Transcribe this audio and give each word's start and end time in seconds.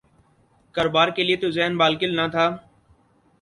کاروبار 0.75 1.07
کیلئے 1.15 1.35
تو 1.41 1.47
ذہن 1.55 1.73
بالکل 1.81 2.11
نہ 2.19 2.25
تھا۔ 2.33 2.45